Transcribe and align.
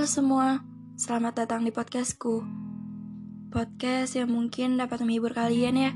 Halo 0.00 0.08
semua, 0.08 0.64
selamat 0.96 1.44
datang 1.44 1.60
di 1.60 1.76
podcastku. 1.76 2.40
Podcast 3.52 4.16
yang 4.16 4.32
mungkin 4.32 4.80
dapat 4.80 5.04
menghibur 5.04 5.36
kalian 5.36 5.76
ya. 5.76 5.92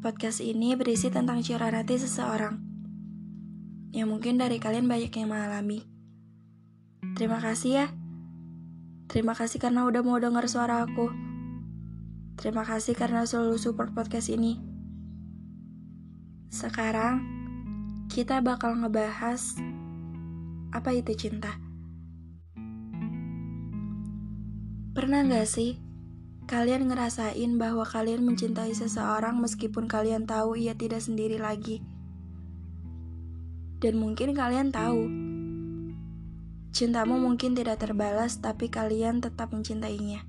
Podcast 0.00 0.40
ini 0.40 0.72
berisi 0.72 1.12
tentang 1.12 1.44
curhat 1.44 1.76
hati 1.76 2.00
seseorang. 2.00 2.56
Yang 3.92 4.08
mungkin 4.08 4.40
dari 4.40 4.56
kalian 4.56 4.88
banyak 4.88 5.12
yang 5.12 5.28
mengalami. 5.28 5.84
Terima 7.12 7.44
kasih 7.44 7.70
ya. 7.76 7.86
Terima 9.04 9.36
kasih 9.36 9.60
karena 9.60 9.84
udah 9.84 10.00
mau 10.00 10.16
dengar 10.16 10.48
suara 10.48 10.80
aku. 10.80 11.12
Terima 12.40 12.64
kasih 12.64 12.96
karena 12.96 13.28
selalu 13.28 13.60
support 13.60 13.92
podcast 13.92 14.32
ini. 14.32 14.56
Sekarang, 16.48 17.20
kita 18.08 18.40
bakal 18.40 18.80
ngebahas 18.80 19.60
apa 20.72 20.96
itu 20.96 21.12
cinta. 21.12 21.67
Pernah 24.98 25.22
gak 25.30 25.46
sih 25.46 25.78
kalian 26.50 26.90
ngerasain 26.90 27.54
bahwa 27.54 27.86
kalian 27.86 28.26
mencintai 28.26 28.74
seseorang 28.74 29.38
meskipun 29.38 29.86
kalian 29.86 30.26
tahu 30.26 30.58
ia 30.58 30.74
tidak 30.74 30.98
sendiri 30.98 31.38
lagi? 31.38 31.86
Dan 33.78 34.02
mungkin 34.02 34.34
kalian 34.34 34.74
tahu, 34.74 35.06
cintamu 36.74 37.14
mungkin 37.14 37.54
tidak 37.54 37.78
terbalas, 37.78 38.42
tapi 38.42 38.74
kalian 38.74 39.22
tetap 39.22 39.54
mencintainya. 39.54 40.26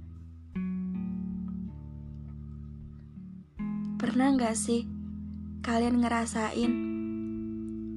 Pernah 3.97 4.37
gak 4.37 4.53
sih 4.53 4.85
kalian 5.65 5.97
ngerasain 5.97 6.71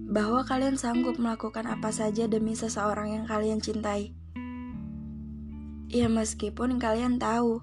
bahwa 0.08 0.40
kalian 0.48 0.80
sanggup 0.80 1.20
melakukan 1.20 1.68
apa 1.68 1.92
saja 1.92 2.24
demi 2.32 2.56
seseorang 2.56 3.12
yang 3.12 3.24
kalian 3.28 3.60
cintai? 3.60 4.21
Ya 5.92 6.08
meskipun 6.08 6.80
kalian 6.80 7.20
tahu 7.20 7.60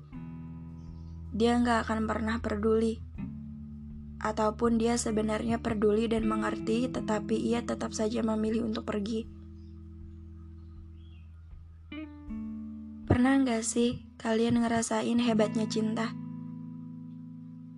dia 1.34 1.58
nggak 1.58 1.90
akan 1.90 2.06
pernah 2.06 2.38
peduli, 2.38 3.02
ataupun 4.22 4.78
dia 4.78 5.02
sebenarnya 5.02 5.58
peduli 5.58 6.06
dan 6.06 6.30
mengerti, 6.30 6.86
tetapi 6.94 7.34
ia 7.34 7.66
tetap 7.66 7.90
saja 7.90 8.22
memilih 8.22 8.70
untuk 8.70 8.86
pergi. 8.86 9.26
Pernah 13.10 13.34
nggak 13.42 13.66
sih 13.66 13.98
kalian 14.22 14.62
ngerasain 14.62 15.18
hebatnya 15.18 15.66
cinta? 15.66 16.14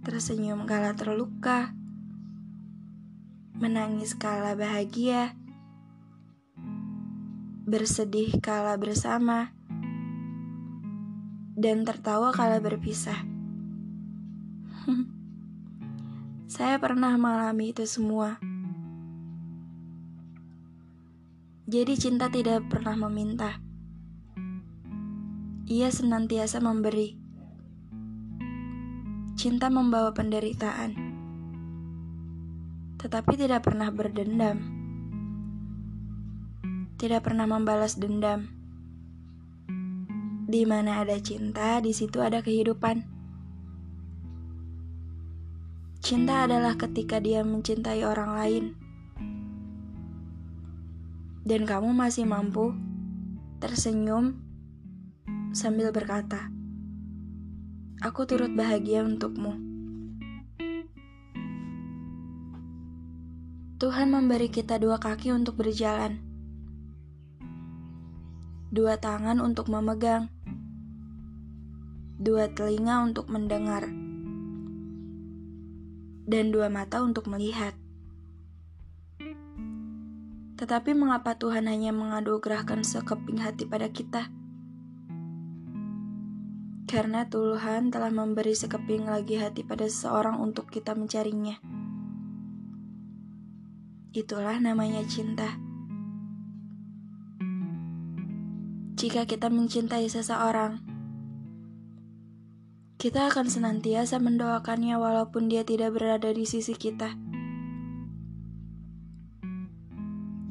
Tersenyum 0.03 0.67
kala 0.67 0.99
terluka, 0.99 1.71
menangis 3.55 4.19
kala 4.19 4.59
bahagia, 4.59 5.31
bersedih 7.63 8.35
kala 8.43 8.75
bersama 8.75 9.55
dan 11.61 11.85
tertawa 11.85 12.33
kala 12.33 12.57
berpisah. 12.57 13.21
Saya 16.49 16.81
pernah 16.81 17.13
mengalami 17.21 17.69
itu 17.69 17.85
semua. 17.85 18.41
Jadi 21.69 21.93
cinta 22.01 22.33
tidak 22.33 22.65
pernah 22.65 22.97
meminta. 22.97 23.61
Ia 25.69 25.93
senantiasa 25.93 26.57
memberi. 26.59 27.13
Cinta 29.37 29.69
membawa 29.69 30.11
penderitaan. 30.17 30.97
Tetapi 32.97 33.33
tidak 33.37 33.69
pernah 33.69 33.93
berdendam. 33.93 34.57
Tidak 36.97 37.21
pernah 37.21 37.45
membalas 37.45 38.01
dendam 38.01 38.60
di 40.51 40.67
mana 40.67 40.99
ada 40.99 41.15
cinta, 41.15 41.79
di 41.79 41.95
situ 41.95 42.19
ada 42.19 42.43
kehidupan. 42.43 43.07
Cinta 46.03 46.43
adalah 46.43 46.75
ketika 46.75 47.23
dia 47.23 47.39
mencintai 47.39 48.03
orang 48.03 48.31
lain. 48.35 48.65
Dan 51.47 51.63
kamu 51.63 51.95
masih 51.95 52.27
mampu 52.27 52.75
tersenyum 53.63 54.43
sambil 55.55 55.95
berkata, 55.95 56.51
"Aku 58.03 58.27
turut 58.27 58.51
bahagia 58.51 59.07
untukmu." 59.07 59.55
Tuhan 63.79 64.11
memberi 64.11 64.51
kita 64.51 64.77
dua 64.77 64.99
kaki 64.99 65.31
untuk 65.31 65.57
berjalan, 65.63 66.19
dua 68.69 68.99
tangan 68.99 69.41
untuk 69.41 69.71
memegang, 69.71 70.29
dua 72.21 72.53
telinga 72.53 73.01
untuk 73.01 73.33
mendengar, 73.33 73.89
dan 76.29 76.53
dua 76.53 76.69
mata 76.69 77.01
untuk 77.01 77.25
melihat. 77.25 77.73
Tetapi 80.61 80.93
mengapa 80.93 81.33
Tuhan 81.33 81.65
hanya 81.65 81.89
mengadugrahkan 81.89 82.85
sekeping 82.85 83.41
hati 83.41 83.65
pada 83.65 83.89
kita? 83.89 84.29
Karena 86.85 87.25
Tuhan 87.25 87.89
telah 87.89 88.13
memberi 88.13 88.53
sekeping 88.53 89.09
lagi 89.09 89.41
hati 89.41 89.65
pada 89.65 89.89
seseorang 89.89 90.37
untuk 90.37 90.69
kita 90.69 90.93
mencarinya. 90.93 91.57
Itulah 94.13 94.61
namanya 94.61 95.01
cinta. 95.09 95.57
Jika 98.93 99.25
kita 99.25 99.49
mencintai 99.49 100.05
seseorang, 100.05 100.90
kita 103.01 103.33
akan 103.33 103.49
senantiasa 103.49 104.21
mendoakannya 104.21 104.93
walaupun 104.93 105.49
dia 105.49 105.65
tidak 105.65 105.97
berada 105.97 106.29
di 106.29 106.45
sisi 106.45 106.77
kita. 106.77 107.17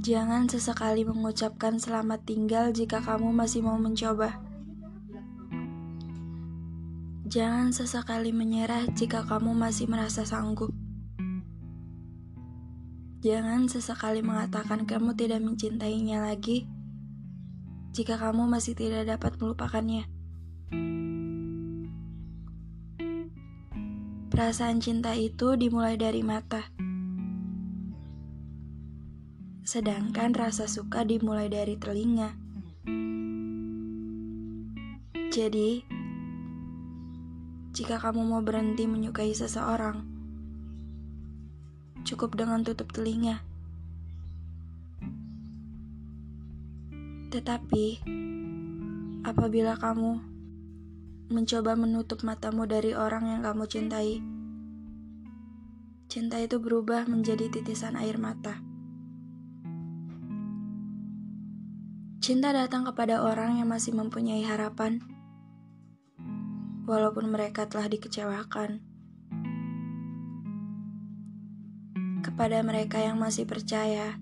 Jangan 0.02 0.50
sesekali 0.50 1.06
mengucapkan 1.06 1.78
selamat 1.78 2.26
tinggal 2.26 2.74
jika 2.74 2.98
kamu 3.06 3.30
masih 3.30 3.62
mau 3.62 3.78
mencoba. 3.78 4.42
Jangan 7.30 7.70
sesekali 7.70 8.34
menyerah 8.34 8.82
jika 8.98 9.22
kamu 9.22 9.54
masih 9.54 9.86
merasa 9.86 10.26
sanggup. 10.26 10.74
Jangan 13.22 13.70
sesekali 13.70 14.26
mengatakan 14.26 14.90
kamu 14.90 15.14
tidak 15.14 15.38
mencintainya 15.38 16.26
lagi 16.26 16.66
jika 17.94 18.18
kamu 18.18 18.50
masih 18.50 18.74
tidak 18.74 19.06
dapat 19.06 19.38
melupakannya. 19.38 20.19
Perasaan 24.40 24.80
cinta 24.80 25.12
itu 25.12 25.52
dimulai 25.52 26.00
dari 26.00 26.24
mata. 26.24 26.64
Sedangkan 29.60 30.32
rasa 30.32 30.64
suka 30.64 31.04
dimulai 31.04 31.52
dari 31.52 31.76
telinga. 31.76 32.32
Jadi, 35.28 35.84
jika 37.76 38.00
kamu 38.00 38.32
mau 38.32 38.40
berhenti 38.40 38.88
menyukai 38.88 39.36
seseorang, 39.36 40.08
cukup 42.08 42.32
dengan 42.32 42.64
tutup 42.64 42.88
telinga. 42.96 43.44
Tetapi, 47.28 48.08
apabila 49.20 49.76
kamu 49.76 50.29
mencoba 51.30 51.78
menutup 51.78 52.26
matamu 52.26 52.66
dari 52.66 52.90
orang 52.90 53.30
yang 53.30 53.40
kamu 53.46 53.62
cintai. 53.70 54.18
Cinta 56.10 56.42
itu 56.42 56.58
berubah 56.58 57.06
menjadi 57.06 57.46
titisan 57.46 57.94
air 57.94 58.18
mata. 58.18 58.58
Cinta 62.18 62.50
datang 62.50 62.82
kepada 62.82 63.22
orang 63.22 63.62
yang 63.62 63.70
masih 63.70 63.94
mempunyai 63.94 64.42
harapan, 64.42 64.98
walaupun 66.90 67.30
mereka 67.30 67.70
telah 67.70 67.86
dikecewakan. 67.86 68.82
Kepada 72.26 72.58
mereka 72.66 72.98
yang 72.98 73.22
masih 73.22 73.46
percaya, 73.46 74.18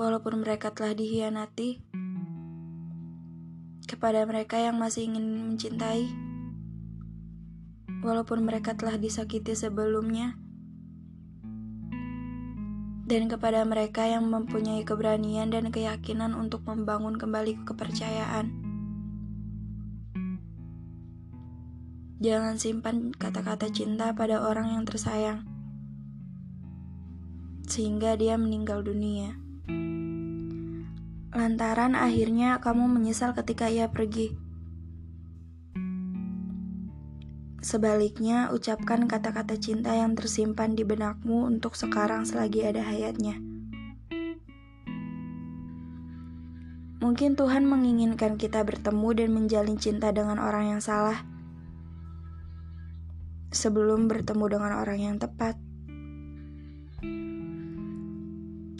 walaupun 0.00 0.40
mereka 0.40 0.72
telah 0.72 0.96
dihianati 0.96 1.89
kepada 3.90 4.22
mereka 4.22 4.54
yang 4.54 4.78
masih 4.78 5.10
ingin 5.10 5.50
mencintai, 5.50 6.06
walaupun 8.06 8.46
mereka 8.46 8.78
telah 8.78 8.94
disakiti 8.94 9.58
sebelumnya, 9.58 10.38
dan 13.10 13.26
kepada 13.26 13.66
mereka 13.66 14.06
yang 14.06 14.30
mempunyai 14.30 14.86
keberanian 14.86 15.50
dan 15.50 15.74
keyakinan 15.74 16.38
untuk 16.38 16.62
membangun 16.70 17.18
kembali 17.18 17.66
kepercayaan. 17.66 18.54
Jangan 22.22 22.62
simpan 22.62 23.10
kata-kata 23.10 23.74
cinta 23.74 24.14
pada 24.14 24.46
orang 24.46 24.78
yang 24.78 24.86
tersayang, 24.86 25.42
sehingga 27.66 28.14
dia 28.14 28.38
meninggal 28.38 28.86
dunia. 28.86 29.49
Lantaran 31.30 31.94
akhirnya 31.94 32.58
kamu 32.58 32.90
menyesal 32.90 33.30
ketika 33.38 33.70
ia 33.70 33.86
pergi. 33.86 34.34
Sebaliknya, 37.60 38.50
ucapkan 38.50 39.04
kata-kata 39.06 39.54
cinta 39.60 39.94
yang 39.94 40.18
tersimpan 40.18 40.74
di 40.74 40.82
benakmu 40.82 41.46
untuk 41.46 41.76
sekarang 41.78 42.26
selagi 42.26 42.66
ada 42.66 42.82
hayatnya. 42.82 43.38
Mungkin 47.00 47.36
Tuhan 47.38 47.68
menginginkan 47.68 48.34
kita 48.34 48.64
bertemu 48.64 49.08
dan 49.14 49.28
menjalin 49.30 49.76
cinta 49.76 50.10
dengan 50.10 50.40
orang 50.40 50.76
yang 50.76 50.82
salah 50.82 51.20
sebelum 53.52 54.08
bertemu 54.08 54.44
dengan 54.56 54.72
orang 54.80 54.98
yang 54.98 55.16
tepat. 55.20 55.69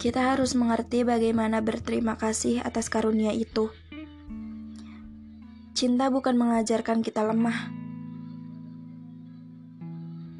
Kita 0.01 0.33
harus 0.33 0.57
mengerti 0.57 1.05
bagaimana 1.05 1.61
berterima 1.61 2.17
kasih 2.17 2.65
atas 2.65 2.89
karunia 2.89 3.37
itu. 3.37 3.69
Cinta 5.77 6.09
bukan 6.09 6.41
mengajarkan 6.41 7.05
kita 7.05 7.21
lemah, 7.21 7.69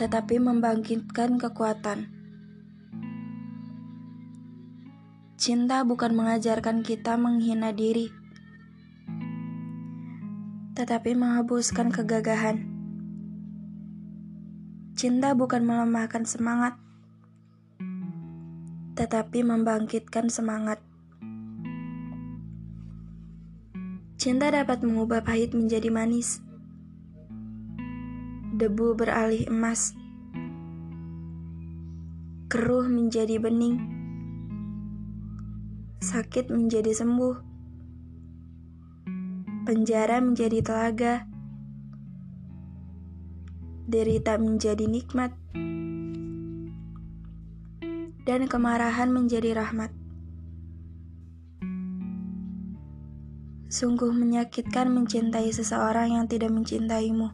tetapi 0.01 0.41
membangkitkan 0.41 1.37
kekuatan. 1.37 2.09
Cinta 5.37 5.85
bukan 5.85 6.17
mengajarkan 6.17 6.81
kita 6.81 7.21
menghina 7.21 7.77
diri, 7.77 8.09
tetapi 10.73 11.13
menghapuskan 11.13 11.93
kegagahan. 11.93 12.65
Cinta 14.97 15.37
bukan 15.37 15.69
melemahkan 15.69 16.25
semangat, 16.25 16.81
tetapi 19.01 19.41
membangkitkan 19.41 20.29
semangat. 20.29 20.77
Cinta 24.21 24.53
dapat 24.53 24.85
mengubah 24.85 25.25
pahit 25.25 25.57
menjadi 25.57 25.89
manis, 25.89 26.45
debu 28.61 28.93
beralih 28.93 29.49
emas, 29.49 29.97
keruh 32.53 32.85
menjadi 32.85 33.41
bening, 33.41 33.81
sakit 36.05 36.53
menjadi 36.53 36.93
sembuh, 36.93 37.41
penjara 39.65 40.21
menjadi 40.21 40.61
telaga, 40.61 41.25
derita 43.89 44.37
menjadi 44.37 44.85
nikmat 44.85 45.40
dan 48.29 48.45
kemarahan 48.45 49.09
menjadi 49.09 49.57
rahmat. 49.57 49.93
Sungguh 53.71 54.11
menyakitkan 54.11 54.91
mencintai 54.91 55.49
seseorang 55.55 56.19
yang 56.19 56.27
tidak 56.27 56.51
mencintaimu. 56.51 57.31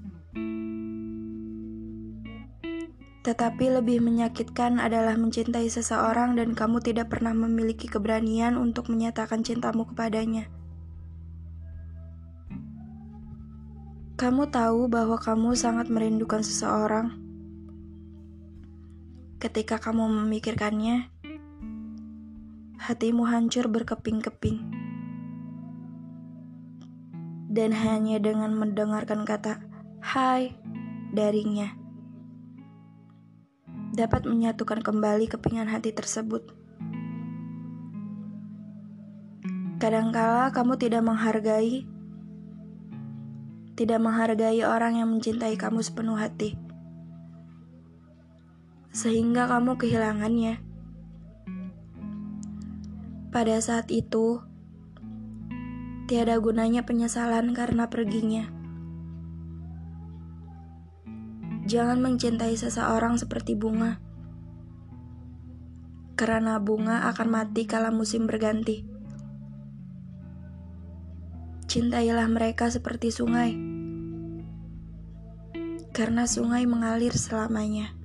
Tetapi 3.25 3.67
lebih 3.81 4.05
menyakitkan 4.05 4.79
adalah 4.79 5.19
mencintai 5.19 5.67
seseorang 5.67 6.39
dan 6.39 6.55
kamu 6.55 6.79
tidak 6.79 7.11
pernah 7.11 7.35
memiliki 7.35 7.91
keberanian 7.91 8.55
untuk 8.55 8.87
menyatakan 8.93 9.43
cintamu 9.43 9.89
kepadanya. 9.89 10.47
Kamu 14.15 14.49
tahu 14.49 14.87
bahwa 14.87 15.19
kamu 15.19 15.59
sangat 15.59 15.91
merindukan 15.91 16.41
seseorang 16.41 17.26
Ketika 19.47 19.79
kamu 19.79 20.11
memikirkannya, 20.11 21.07
hatimu 22.83 23.31
hancur 23.31 23.71
berkeping-keping. 23.71 24.59
Dan 27.47 27.71
hanya 27.71 28.19
dengan 28.19 28.59
mendengarkan 28.59 29.23
kata 29.23 29.63
"hai" 30.03 30.51
darinya, 31.15 31.79
dapat 33.95 34.27
menyatukan 34.27 34.83
kembali 34.83 35.31
kepingan 35.31 35.71
hati 35.71 35.95
tersebut. 35.95 36.43
Kadangkala 39.79 40.51
kamu 40.51 40.75
tidak 40.75 41.07
menghargai, 41.07 41.87
tidak 43.79 44.03
menghargai 44.03 44.67
orang 44.67 44.99
yang 44.99 45.07
mencintai 45.07 45.55
kamu 45.55 45.87
sepenuh 45.87 46.19
hati 46.19 46.66
sehingga 48.97 49.45
kamu 49.45 49.77
kehilangannya. 49.77 50.57
Pada 53.29 53.61
saat 53.61 53.93
itu, 53.93 54.41
tiada 56.09 56.41
gunanya 56.41 56.89
penyesalan 56.89 57.53
karena 57.53 57.93
perginya. 57.93 58.49
Jangan 61.69 62.01
mencintai 62.01 62.57
seseorang 62.57 63.21
seperti 63.21 63.53
bunga, 63.53 64.01
karena 66.17 66.57
bunga 66.57 67.13
akan 67.13 67.29
mati 67.29 67.69
kala 67.69 67.93
musim 67.93 68.25
berganti. 68.25 68.81
Cintailah 71.69 72.33
mereka 72.33 72.73
seperti 72.73 73.13
sungai, 73.13 73.53
karena 75.93 76.25
sungai 76.25 76.65
mengalir 76.65 77.13
selamanya. 77.13 77.96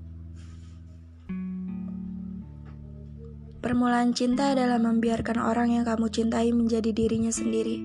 Permulaan 3.61 4.09
cinta 4.17 4.57
adalah 4.57 4.81
membiarkan 4.81 5.37
orang 5.37 5.69
yang 5.69 5.85
kamu 5.85 6.09
cintai 6.09 6.49
menjadi 6.49 6.89
dirinya 6.89 7.29
sendiri. 7.29 7.77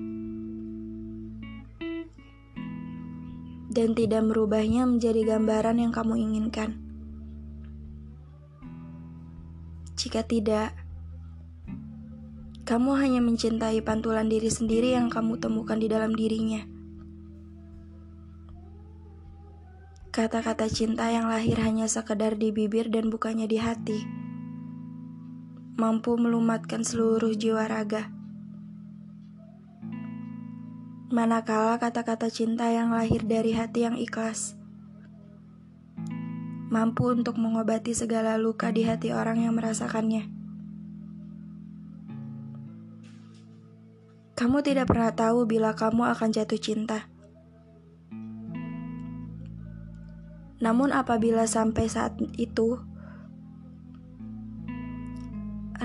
Dan 3.69 3.93
tidak 3.93 4.25
merubahnya 4.25 4.89
menjadi 4.89 5.37
gambaran 5.37 5.77
yang 5.77 5.93
kamu 5.93 6.17
inginkan. 6.17 6.81
Jika 9.93 10.25
tidak, 10.25 10.73
kamu 12.65 12.97
hanya 12.97 13.21
mencintai 13.21 13.77
pantulan 13.85 14.33
diri 14.33 14.49
sendiri 14.49 14.97
yang 14.97 15.13
kamu 15.13 15.37
temukan 15.37 15.77
di 15.77 15.85
dalam 15.85 16.17
dirinya. 16.17 16.65
Kata-kata 20.09 20.65
cinta 20.73 21.13
yang 21.13 21.29
lahir 21.29 21.61
hanya 21.61 21.85
sekedar 21.85 22.33
di 22.33 22.49
bibir 22.49 22.89
dan 22.89 23.13
bukannya 23.13 23.45
di 23.45 23.61
hati 23.61 24.16
mampu 25.77 26.17
melumatkan 26.17 26.81
seluruh 26.81 27.37
jiwa 27.37 27.69
raga. 27.69 28.09
Manakala 31.13 31.77
kata-kata 31.77 32.33
cinta 32.33 32.73
yang 32.73 32.89
lahir 32.89 33.21
dari 33.21 33.53
hati 33.53 33.85
yang 33.85 33.93
ikhlas, 33.93 34.57
mampu 36.73 37.13
untuk 37.13 37.37
mengobati 37.37 37.93
segala 37.93 38.41
luka 38.41 38.73
di 38.73 38.89
hati 38.89 39.13
orang 39.13 39.45
yang 39.45 39.53
merasakannya. 39.53 40.25
Kamu 44.33 44.65
tidak 44.65 44.89
pernah 44.89 45.13
tahu 45.13 45.45
bila 45.45 45.77
kamu 45.77 46.09
akan 46.09 46.29
jatuh 46.33 46.57
cinta. 46.57 47.05
Namun, 50.57 50.89
apabila 50.89 51.45
sampai 51.45 51.85
saat 51.85 52.17
itu, 52.41 52.81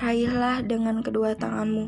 raihlah 0.03 0.67
dengan 0.67 0.99
kedua 0.99 1.39
tanganmu. 1.39 1.87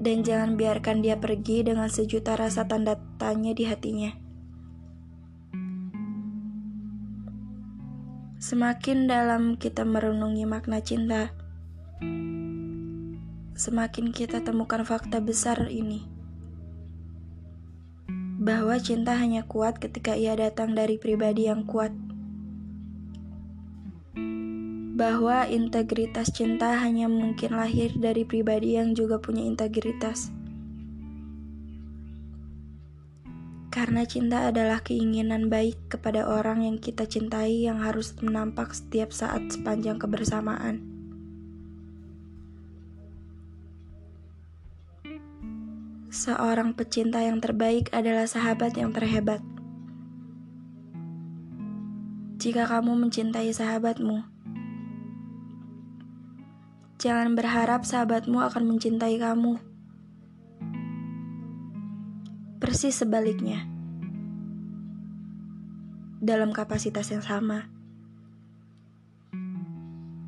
Dan 0.00 0.24
jangan 0.24 0.56
biarkan 0.56 1.04
dia 1.04 1.20
pergi 1.20 1.60
dengan 1.60 1.92
sejuta 1.92 2.32
rasa 2.32 2.64
tanda 2.64 2.96
tanya 3.20 3.52
di 3.52 3.68
hatinya. 3.68 4.16
Semakin 8.40 9.04
dalam 9.04 9.60
kita 9.60 9.84
merenungi 9.84 10.48
makna 10.48 10.80
cinta, 10.80 11.32
semakin 13.52 14.16
kita 14.16 14.40
temukan 14.40 14.80
fakta 14.80 15.20
besar 15.20 15.68
ini. 15.68 16.08
Bahwa 18.40 18.76
cinta 18.80 19.16
hanya 19.16 19.44
kuat 19.44 19.76
ketika 19.80 20.16
ia 20.16 20.36
datang 20.36 20.76
dari 20.76 21.00
pribadi 21.00 21.48
yang 21.48 21.64
kuat 21.64 22.03
bahwa 24.94 25.42
integritas 25.50 26.30
cinta 26.30 26.78
hanya 26.78 27.10
mungkin 27.10 27.58
lahir 27.58 27.90
dari 27.98 28.22
pribadi 28.22 28.78
yang 28.78 28.94
juga 28.94 29.18
punya 29.18 29.42
integritas. 29.42 30.30
Karena 33.74 34.06
cinta 34.06 34.54
adalah 34.54 34.86
keinginan 34.86 35.50
baik 35.50 35.90
kepada 35.90 36.30
orang 36.30 36.62
yang 36.62 36.78
kita 36.78 37.10
cintai 37.10 37.66
yang 37.66 37.82
harus 37.82 38.14
menampak 38.22 38.70
setiap 38.70 39.10
saat 39.10 39.50
sepanjang 39.50 39.98
kebersamaan. 39.98 40.78
Seorang 46.14 46.78
pecinta 46.78 47.18
yang 47.18 47.42
terbaik 47.42 47.90
adalah 47.90 48.30
sahabat 48.30 48.78
yang 48.78 48.94
terhebat. 48.94 49.42
Jika 52.38 52.70
kamu 52.70 52.94
mencintai 52.94 53.50
sahabatmu, 53.50 54.33
Jangan 57.04 57.36
berharap 57.36 57.84
sahabatmu 57.84 58.40
akan 58.40 58.64
mencintai 58.64 59.20
kamu. 59.20 59.60
Persis 62.56 62.96
sebaliknya. 62.96 63.68
Dalam 66.24 66.56
kapasitas 66.56 67.12
yang 67.12 67.20
sama. 67.20 67.68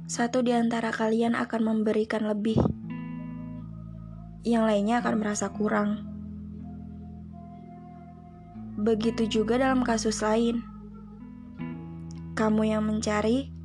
Satu 0.05 0.45
di 0.45 0.53
antara 0.53 0.93
kalian 0.93 1.33
akan 1.33 1.65
memberikan 1.65 2.29
lebih. 2.29 2.61
Yang 4.45 4.65
lainnya 4.69 5.01
akan 5.01 5.17
merasa 5.17 5.49
kurang. 5.57 6.05
Begitu 8.77 9.25
juga 9.33 9.57
dalam 9.57 9.81
kasus 9.81 10.21
lain. 10.21 10.61
Kamu 12.37 12.69
yang 12.69 12.85
mencari, 12.85 13.56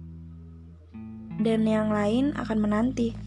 dan 1.42 1.66
yang 1.66 1.90
lain 1.90 2.34
akan 2.38 2.58
menanti. 2.62 3.18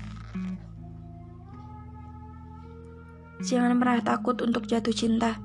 Jangan 3.45 3.77
pernah 3.77 4.01
takut 4.01 4.41
untuk 4.41 4.65
jatuh 4.65 4.95
cinta. 4.95 5.37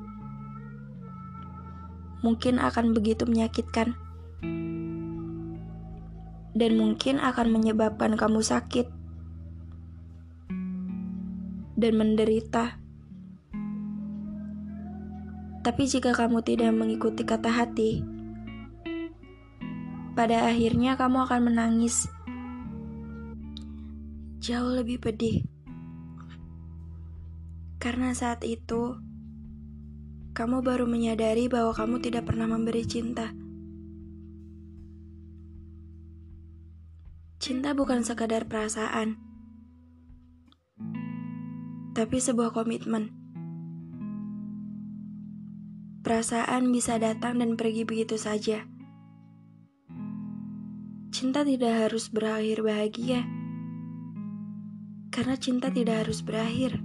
Mungkin 2.23 2.61
akan 2.61 2.95
begitu 2.95 3.27
menyakitkan, 3.27 3.95
dan 6.59 6.71
mungkin 6.75 7.23
akan 7.23 7.47
menyebabkan 7.55 8.19
kamu 8.19 8.43
sakit 8.43 8.87
dan 11.79 11.93
menderita. 11.95 12.75
Tapi 15.63 15.83
jika 15.87 16.11
kamu 16.15 16.43
tidak 16.43 16.71
mengikuti 16.75 17.23
kata 17.23 17.51
hati, 17.51 18.03
pada 20.19 20.51
akhirnya 20.51 20.99
kamu 20.99 21.23
akan 21.23 21.51
menangis 21.51 22.11
jauh 24.39 24.71
lebih 24.71 25.03
pedih. 25.03 25.43
Karena 27.75 28.15
saat 28.15 28.47
itu, 28.47 28.95
kamu 30.31 30.63
baru 30.63 30.87
menyadari 30.87 31.51
bahwa 31.51 31.75
kamu 31.75 31.99
tidak 31.99 32.31
pernah 32.31 32.47
memberi 32.47 32.87
cinta. 32.87 33.35
Cinta 37.39 37.71
bukan 37.75 38.03
sekadar 38.03 38.47
perasaan, 38.47 39.19
tapi 41.95 42.19
sebuah 42.19 42.55
komitmen. 42.55 43.15
Perasaan 46.03 46.71
bisa 46.71 46.95
datang 46.95 47.43
dan 47.43 47.59
pergi 47.59 47.83
begitu 47.83 48.15
saja. 48.15 48.63
Cinta 51.11 51.43
tidak 51.43 51.87
harus 51.87 52.07
berakhir 52.07 52.63
bahagia 52.63 53.38
karena 55.09 55.35
cinta 55.37 55.73
tidak 55.73 56.05
harus 56.05 56.21
berakhir. 56.21 56.77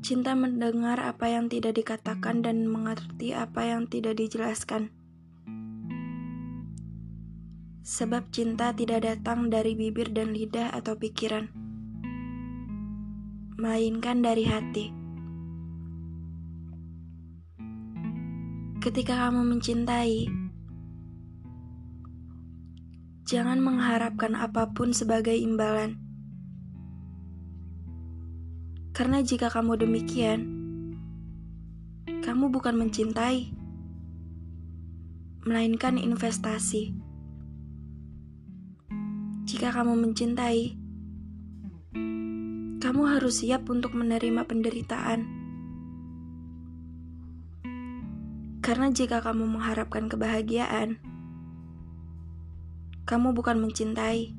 Cinta 0.00 0.32
mendengar 0.32 1.00
apa 1.00 1.28
yang 1.28 1.52
tidak 1.52 1.76
dikatakan 1.76 2.40
dan 2.40 2.64
mengerti 2.64 3.36
apa 3.36 3.68
yang 3.68 3.84
tidak 3.88 4.16
dijelaskan. 4.16 4.92
Sebab 7.84 8.32
cinta 8.32 8.72
tidak 8.72 9.04
datang 9.04 9.50
dari 9.50 9.76
bibir 9.76 10.12
dan 10.12 10.32
lidah 10.32 10.72
atau 10.72 10.94
pikiran, 10.96 11.50
melainkan 13.60 14.22
dari 14.24 14.44
hati. 14.46 14.86
Ketika 18.80 19.28
kamu 19.28 19.44
mencintai, 19.44 20.39
Jangan 23.30 23.62
mengharapkan 23.62 24.34
apa 24.34 24.74
pun 24.74 24.90
sebagai 24.90 25.38
imbalan. 25.38 25.94
Karena 28.90 29.22
jika 29.22 29.46
kamu 29.46 29.78
demikian, 29.86 30.50
kamu 32.26 32.50
bukan 32.50 32.74
mencintai, 32.74 33.54
melainkan 35.46 35.94
investasi. 35.94 36.90
Jika 39.46 39.78
kamu 39.78 39.94
mencintai, 39.94 40.74
kamu 42.82 43.02
harus 43.14 43.46
siap 43.46 43.62
untuk 43.70 43.94
menerima 43.94 44.42
penderitaan. 44.42 45.20
Karena 48.58 48.90
jika 48.90 49.22
kamu 49.22 49.46
mengharapkan 49.46 50.10
kebahagiaan, 50.10 50.98
kamu 53.08 53.32
bukan 53.32 53.60
mencintai, 53.60 54.34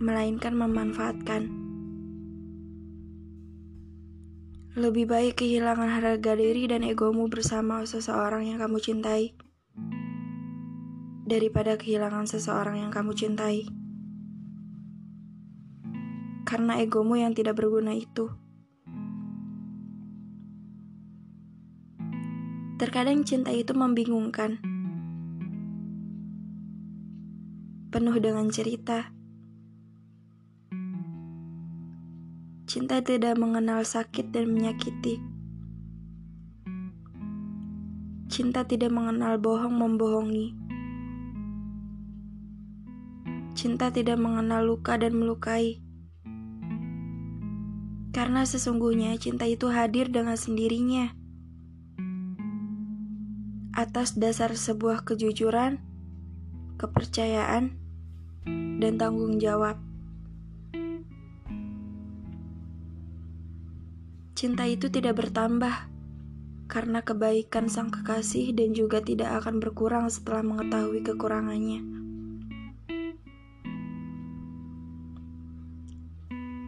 melainkan 0.00 0.56
memanfaatkan. 0.56 1.60
Lebih 4.78 5.10
baik 5.10 5.42
kehilangan 5.42 5.90
harga 5.90 6.32
diri 6.38 6.70
dan 6.70 6.86
egomu 6.86 7.26
bersama 7.26 7.82
seseorang 7.84 8.46
yang 8.46 8.62
kamu 8.62 8.78
cintai 8.78 9.34
daripada 11.30 11.78
kehilangan 11.78 12.26
seseorang 12.26 12.82
yang 12.82 12.90
kamu 12.90 13.14
cintai. 13.14 13.70
Karena 16.42 16.82
egomu 16.82 17.14
yang 17.14 17.30
tidak 17.30 17.58
berguna 17.58 17.94
itu. 17.94 18.30
Terkadang 22.80 23.28
cinta 23.28 23.52
itu 23.52 23.76
membingungkan 23.76 24.69
penuh 27.90 28.14
dengan 28.22 28.46
cerita. 28.46 29.10
Cinta 32.70 33.02
tidak 33.02 33.34
mengenal 33.34 33.82
sakit 33.82 34.30
dan 34.30 34.46
menyakiti. 34.54 35.18
Cinta 38.30 38.62
tidak 38.62 38.94
mengenal 38.94 39.42
bohong 39.42 39.74
membohongi. 39.74 40.54
Cinta 43.58 43.90
tidak 43.90 44.22
mengenal 44.22 44.70
luka 44.70 44.94
dan 44.94 45.18
melukai. 45.18 45.82
Karena 48.14 48.46
sesungguhnya 48.46 49.18
cinta 49.18 49.50
itu 49.50 49.66
hadir 49.66 50.14
dengan 50.14 50.38
sendirinya. 50.38 51.10
Atas 53.74 54.14
dasar 54.14 54.54
sebuah 54.54 55.02
kejujuran, 55.02 55.82
kepercayaan, 56.78 57.79
dan 58.80 58.96
tanggung 58.96 59.36
jawab. 59.36 59.76
Cinta 64.32 64.64
itu 64.64 64.88
tidak 64.88 65.20
bertambah 65.20 65.92
karena 66.64 67.04
kebaikan 67.04 67.68
sang 67.68 67.92
kekasih 67.92 68.56
dan 68.56 68.72
juga 68.72 69.04
tidak 69.04 69.44
akan 69.44 69.60
berkurang 69.60 70.08
setelah 70.08 70.40
mengetahui 70.40 71.04
kekurangannya. 71.04 71.84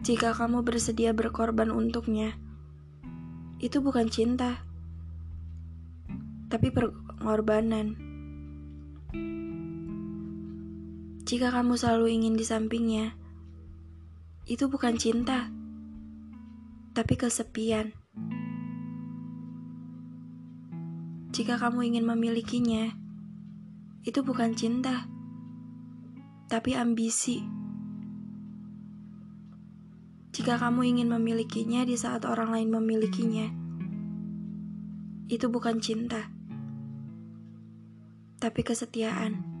Jika 0.03 0.35
kamu 0.35 0.67
bersedia 0.67 1.15
berkorban 1.15 1.71
untuknya, 1.71 2.35
itu 3.63 3.79
bukan 3.79 4.11
cinta, 4.11 4.59
tapi 6.51 6.67
pengorbanan. 6.69 8.02
Jika 11.23 11.55
kamu 11.55 11.79
selalu 11.79 12.19
ingin 12.19 12.35
di 12.35 12.43
sampingnya, 12.43 13.15
itu 14.43 14.67
bukan 14.67 14.99
cinta, 14.99 15.47
tapi 16.91 17.15
kesepian. 17.15 17.95
Jika 21.31 21.55
kamu 21.55 21.95
ingin 21.95 22.03
memilikinya, 22.03 22.91
itu 24.03 24.19
bukan 24.19 24.51
cinta, 24.51 25.07
tapi 26.51 26.75
ambisi. 26.75 27.39
Jika 30.35 30.59
kamu 30.59 30.91
ingin 30.91 31.07
memilikinya 31.07 31.87
di 31.87 31.95
saat 31.95 32.27
orang 32.27 32.51
lain 32.51 32.67
memilikinya, 32.67 33.47
itu 35.31 35.47
bukan 35.47 35.79
cinta, 35.79 36.27
tapi 38.43 38.59
kesetiaan. 38.59 39.52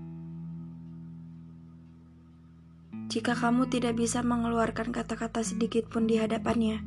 Jika 3.13 3.37
kamu 3.37 3.69
tidak 3.69 3.93
bisa 4.01 4.25
mengeluarkan 4.25 4.89
kata-kata 4.89 5.45
sedikit 5.45 5.85
pun 5.85 6.09
di 6.09 6.17
hadapannya. 6.17 6.81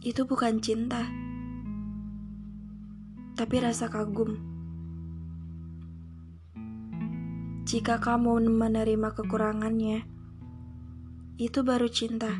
Itu 0.00 0.24
bukan 0.24 0.64
cinta, 0.64 1.04
tapi 3.36 3.60
rasa 3.60 3.92
kagum. 3.92 4.40
Jika 7.68 8.00
kamu 8.00 8.40
menerima 8.56 9.12
kekurangannya, 9.12 10.08
itu 11.36 11.60
baru 11.60 11.92
cinta. 11.92 12.32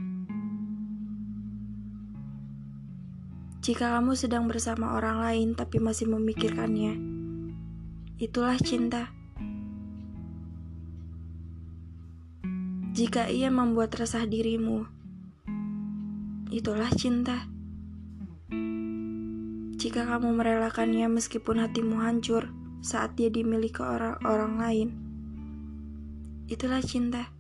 Jika 3.60 4.00
kamu 4.00 4.16
sedang 4.16 4.48
bersama 4.48 4.96
orang 4.96 5.20
lain 5.20 5.48
tapi 5.52 5.76
masih 5.76 6.08
memikirkannya, 6.08 6.96
itulah 8.16 8.56
cinta. 8.56 9.12
Jika 12.94 13.26
ia 13.26 13.50
membuat 13.50 13.90
resah 13.98 14.22
dirimu, 14.22 14.86
itulah 16.54 16.86
cinta. 16.94 17.50
Jika 19.74 20.06
kamu 20.06 20.38
merelakannya 20.38 21.10
meskipun 21.10 21.58
hatimu 21.58 21.98
hancur 21.98 22.54
saat 22.86 23.18
dia 23.18 23.34
dimiliki 23.34 23.82
orang-orang 23.82 24.52
lain, 24.62 24.88
itulah 26.46 26.78
cinta. 26.86 27.33